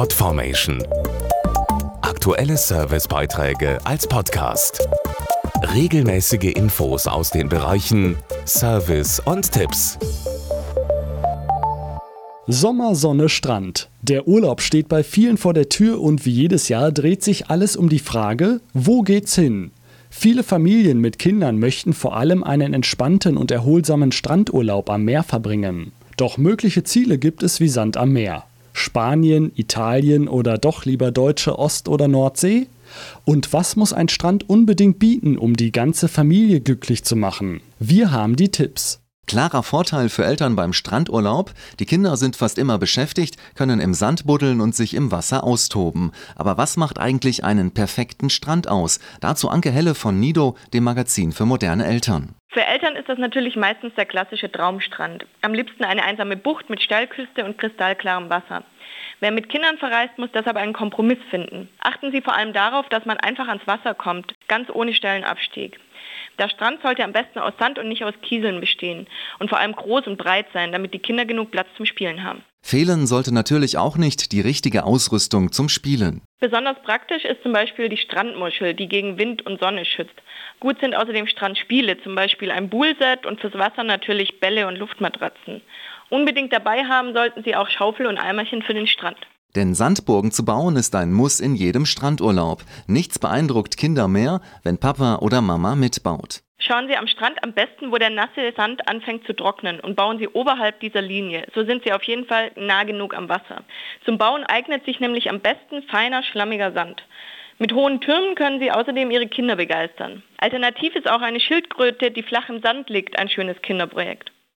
[0.00, 0.82] Podformation.
[2.00, 4.88] Aktuelle Servicebeiträge als Podcast.
[5.74, 8.16] Regelmäßige Infos aus den Bereichen
[8.46, 9.98] Service und Tipps.
[12.46, 13.90] Sommer, Sonne, Strand.
[14.00, 17.76] Der Urlaub steht bei vielen vor der Tür und wie jedes Jahr dreht sich alles
[17.76, 19.70] um die Frage, wo geht's hin?
[20.08, 25.92] Viele Familien mit Kindern möchten vor allem einen entspannten und erholsamen Strandurlaub am Meer verbringen.
[26.16, 28.44] Doch mögliche Ziele gibt es wie Sand am Meer.
[28.80, 32.66] Spanien, Italien oder doch lieber deutsche Ost- oder Nordsee?
[33.24, 37.60] Und was muss ein Strand unbedingt bieten, um die ganze Familie glücklich zu machen?
[37.78, 39.00] Wir haben die Tipps.
[39.26, 41.52] Klarer Vorteil für Eltern beim Strandurlaub.
[41.78, 46.10] Die Kinder sind fast immer beschäftigt, können im Sand buddeln und sich im Wasser austoben.
[46.34, 48.98] Aber was macht eigentlich einen perfekten Strand aus?
[49.20, 52.34] Dazu Anke Helle von Nido, dem Magazin für moderne Eltern.
[52.52, 55.24] Für Eltern ist das natürlich meistens der klassische Traumstrand.
[55.40, 58.64] Am liebsten eine einsame Bucht mit Steilküste und kristallklarem Wasser.
[59.20, 61.68] Wer mit Kindern verreist, muss deshalb einen Kompromiss finden.
[61.78, 65.78] Achten Sie vor allem darauf, dass man einfach ans Wasser kommt, ganz ohne Stellenabstieg.
[66.40, 69.06] Der Strand sollte am besten aus Sand und nicht aus Kieseln bestehen
[69.38, 72.42] und vor allem groß und breit sein, damit die Kinder genug Platz zum Spielen haben.
[72.62, 76.22] Fehlen sollte natürlich auch nicht die richtige Ausrüstung zum Spielen.
[76.40, 80.14] Besonders praktisch ist zum Beispiel die Strandmuschel, die gegen Wind und Sonne schützt.
[80.60, 85.62] Gut sind außerdem Strandspiele, zum Beispiel ein Bullset und fürs Wasser natürlich Bälle und Luftmatratzen.
[86.10, 89.18] Unbedingt dabei haben sollten Sie auch Schaufel und Eimerchen für den Strand.
[89.56, 92.62] Denn Sandburgen zu bauen ist ein Muss in jedem Strandurlaub.
[92.86, 96.42] Nichts beeindruckt Kinder mehr, wenn Papa oder Mama mitbaut.
[96.70, 100.18] Schauen Sie am Strand am besten, wo der nasse Sand anfängt zu trocknen und bauen
[100.18, 101.44] Sie oberhalb dieser Linie.
[101.52, 103.64] So sind Sie auf jeden Fall nah genug am Wasser.
[104.04, 107.02] Zum Bauen eignet sich nämlich am besten feiner, schlammiger Sand.
[107.58, 110.22] Mit hohen Türmen können Sie außerdem Ihre Kinder begeistern.
[110.38, 114.30] Alternativ ist auch eine Schildkröte, die flach im Sand liegt, ein schönes Kinderprojekt.